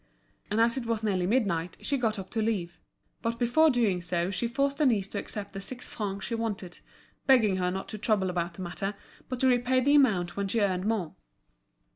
[0.49, 2.79] And as it was nearly midnight, she got up to leave.
[3.21, 6.79] But before doing so she forced Denise to accept the six francs she wanted,
[7.27, 8.95] begging her not to trouble about the matter,
[9.29, 11.13] but to repay the amount when she earned more.